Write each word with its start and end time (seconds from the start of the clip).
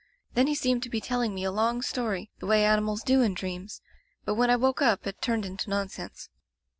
Then 0.33 0.47
he 0.47 0.55
seemed 0.55 0.81
to 0.81 0.89
be 0.89 0.99
telling 0.99 1.35
me 1.35 1.43
a 1.43 1.51
long 1.51 1.83
story, 1.83 2.31
the 2.39 2.47
way 2.47 2.65
animals 2.65 3.03
do 3.03 3.21
in 3.21 3.35
dreams, 3.35 3.83
but 4.25 4.33
when 4.33 4.49
I 4.49 4.55
woke 4.55 4.81
up 4.81 5.05
it 5.05 5.21
turned 5.21 5.45
into 5.45 5.69
nonsense. 5.69 6.27